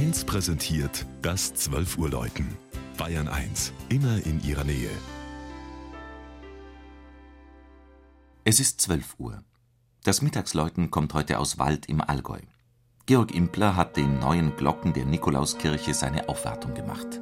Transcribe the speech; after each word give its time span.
1 0.00 0.24
präsentiert 0.24 1.04
das 1.20 1.52
12 1.52 1.98
Uhr 1.98 2.08
Läuten. 2.08 2.56
Bayern 2.96 3.28
1, 3.28 3.74
immer 3.90 4.24
in 4.24 4.42
ihrer 4.42 4.64
Nähe. 4.64 4.88
Es 8.42 8.60
ist 8.60 8.80
12 8.80 9.16
Uhr. 9.18 9.44
Das 10.02 10.22
Mittagsläuten 10.22 10.90
kommt 10.90 11.12
heute 11.12 11.38
aus 11.38 11.58
Wald 11.58 11.84
im 11.84 12.00
Allgäu. 12.00 12.40
Georg 13.04 13.34
Impler 13.34 13.76
hat 13.76 13.98
den 13.98 14.18
neuen 14.20 14.56
Glocken 14.56 14.94
der 14.94 15.04
Nikolauskirche 15.04 15.92
seine 15.92 16.30
Aufwartung 16.30 16.72
gemacht. 16.72 17.20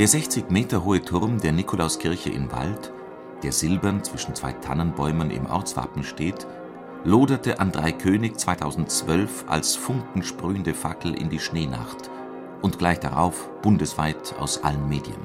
Der 0.00 0.08
60 0.08 0.48
Meter 0.48 0.82
hohe 0.82 1.02
Turm 1.02 1.42
der 1.42 1.52
Nikolauskirche 1.52 2.30
in 2.30 2.50
Wald, 2.50 2.90
der 3.42 3.52
silbern 3.52 4.02
zwischen 4.02 4.34
zwei 4.34 4.52
Tannenbäumen 4.52 5.30
im 5.30 5.44
Ortswappen 5.44 6.04
steht, 6.04 6.46
loderte 7.04 7.60
an 7.60 7.70
Dreikönig 7.70 8.38
2012 8.38 9.44
als 9.46 9.76
funkensprühende 9.76 10.72
Fackel 10.72 11.12
in 11.12 11.28
die 11.28 11.38
Schneenacht 11.38 12.10
und 12.62 12.78
gleich 12.78 12.98
darauf 13.00 13.50
bundesweit 13.60 14.34
aus 14.38 14.64
allen 14.64 14.88
Medien. 14.88 15.20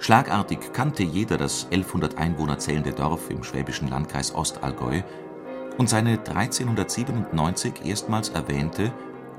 Schlagartig 0.00 0.72
kannte 0.72 1.04
jeder 1.04 1.36
das 1.36 1.66
1100 1.66 2.18
Einwohner 2.18 2.58
zählende 2.58 2.90
Dorf 2.90 3.30
im 3.30 3.44
schwäbischen 3.44 3.86
Landkreis 3.86 4.34
Ostallgäu 4.34 5.02
und 5.78 5.88
seine 5.88 6.18
1397 6.18 7.74
erstmals 7.84 8.30
erwähnte 8.30 8.92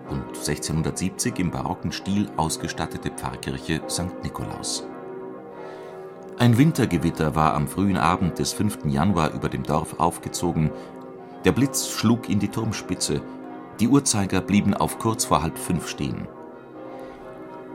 und 0.09 0.25
1670 0.27 1.39
im 1.39 1.51
barocken 1.51 1.91
Stil 1.91 2.29
ausgestattete 2.37 3.09
Pfarrkirche 3.09 3.81
St. 3.89 4.23
Nikolaus. 4.23 4.85
Ein 6.39 6.57
Wintergewitter 6.57 7.35
war 7.35 7.53
am 7.53 7.67
frühen 7.67 7.97
Abend 7.97 8.39
des 8.39 8.53
5. 8.53 8.85
Januar 8.85 9.33
über 9.33 9.49
dem 9.49 9.63
Dorf 9.63 9.99
aufgezogen, 9.99 10.71
der 11.45 11.51
Blitz 11.51 11.89
schlug 11.89 12.29
in 12.29 12.39
die 12.39 12.47
Turmspitze, 12.47 13.21
die 13.79 13.87
Uhrzeiger 13.87 14.41
blieben 14.41 14.73
auf 14.73 14.99
kurz 14.99 15.25
vor 15.25 15.43
halb 15.43 15.57
fünf 15.57 15.87
stehen. 15.87 16.27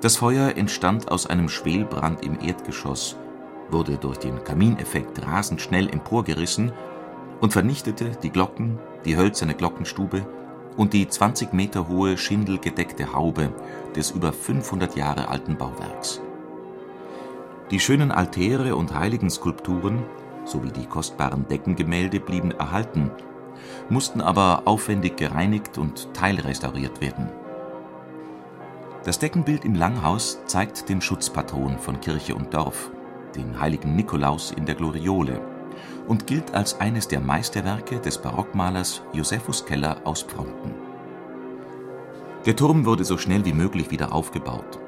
Das 0.01 0.17
Feuer 0.17 0.57
entstand 0.57 1.11
aus 1.11 1.27
einem 1.27 1.49
Schwelbrand 1.49 2.25
im 2.25 2.39
Erdgeschoss, 2.41 3.17
wurde 3.71 3.97
durch 3.97 4.19
den 4.19 4.43
Kamineffekt 4.45 5.27
rasend 5.27 5.61
schnell 5.61 5.89
emporgerissen 5.89 6.73
und 7.41 7.53
vernichtete 7.53 8.13
die 8.23 8.31
Glocken, 8.31 8.79
die 9.05 9.17
hölzerne 9.17 9.55
Glockenstube 9.55 10.27
und 10.79 10.95
die 10.95 11.07
20 11.07 11.53
Meter 11.53 11.89
hohe 11.89 12.17
schindelgedeckte 12.17 13.13
Haube 13.13 13.53
des 13.95 14.13
über 14.13 14.33
500 14.33 14.97
Jahre 14.97 15.29
alten 15.29 15.59
Bauwerks. 15.59 16.23
Die 17.71 17.81
schönen 17.81 18.11
Altäre 18.11 18.77
und 18.77 18.95
Heiligenskulpturen 18.95 20.05
sowie 20.45 20.71
die 20.71 20.87
kostbaren 20.87 21.47
Deckengemälde 21.49 22.21
blieben 22.21 22.53
erhalten, 22.53 23.11
mussten 23.91 24.23
aber 24.23 24.63
aufwendig 24.65 25.17
gereinigt 25.17 25.77
und 25.77 26.15
teilrestauriert 26.15 27.03
werden. 27.03 27.29
Das 29.05 29.19
Deckenbild 29.19 29.65
im 29.65 29.75
Langhaus 29.75 30.39
zeigt 30.47 30.89
den 30.89 31.03
Schutzpatron 31.03 31.79
von 31.79 32.01
Kirche 32.01 32.35
und 32.35 32.55
Dorf, 32.55 32.91
den 33.35 33.61
heiligen 33.61 33.97
Nikolaus 33.97 34.53
in 34.53 34.65
der 34.65 34.77
Gloriole 34.77 35.41
und 36.07 36.27
gilt 36.27 36.55
als 36.55 36.81
eines 36.81 37.09
der 37.09 37.21
Meisterwerke 37.21 38.01
des 38.01 38.19
Barockmalers 38.19 39.03
Josephus 39.13 39.65
Keller 39.65 40.01
aus 40.05 40.23
Pfronten. 40.23 40.78
Der 42.47 42.57
Turm 42.57 42.87
wurde 42.87 43.05
so 43.05 43.19
schnell 43.19 43.45
wie 43.45 43.53
möglich 43.53 43.91
wieder 43.91 44.13
aufgebaut. 44.13 44.79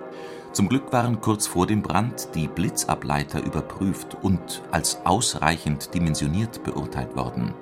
Zum 0.52 0.68
Glück 0.68 0.92
waren 0.92 1.20
kurz 1.20 1.46
vor 1.46 1.66
dem 1.66 1.82
Brand 1.82 2.34
die 2.34 2.48
Blitzableiter 2.48 3.44
überprüft 3.44 4.16
und 4.22 4.62
als 4.70 5.04
ausreichend 5.04 5.94
dimensioniert 5.94 6.62
beurteilt 6.64 7.16
worden. 7.16 7.54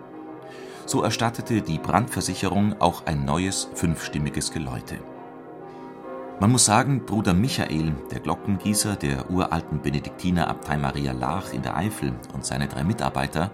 So 0.87 1.03
erstattete 1.03 1.61
die 1.61 1.79
Brandversicherung 1.79 2.81
auch 2.81 3.05
ein 3.07 3.25
neues 3.25 3.69
fünfstimmiges 3.75 4.53
Geläute. 4.53 4.99
Man 6.41 6.53
muss 6.53 6.65
sagen, 6.65 7.05
Bruder 7.05 7.35
Michael, 7.35 7.93
der 8.11 8.21
Glockengießer 8.21 8.97
der 8.97 9.31
uralten 9.31 9.81
Benediktinerabtei 9.83 10.79
Maria 10.79 11.13
Laach 11.13 11.53
in 11.53 11.63
der 11.63 11.77
Eifel 11.77 12.15
und 12.33 12.47
seine 12.47 12.69
drei 12.69 12.85
Mitarbeiter 12.85 13.51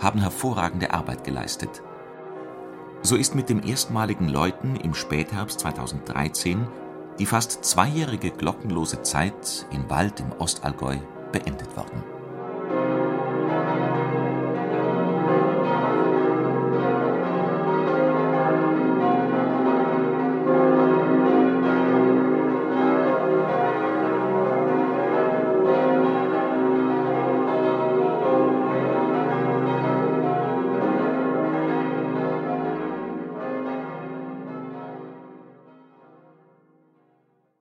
haben 0.00 0.20
hervorragende 0.20 0.92
Arbeit 0.92 1.24
geleistet. 1.24 1.82
So 3.02 3.16
ist 3.16 3.34
mit 3.34 3.48
dem 3.48 3.62
erstmaligen 3.62 4.28
Läuten 4.28 4.76
im 4.76 4.94
Spätherbst 4.94 5.60
2013 5.60 6.66
die 7.18 7.26
fast 7.26 7.64
zweijährige 7.64 8.30
glockenlose 8.30 9.02
Zeit 9.02 9.66
in 9.70 9.88
Wald 9.88 10.20
im 10.20 10.32
Ostallgäu 10.38 10.96
beendet 11.32 11.76
worden 11.76 12.15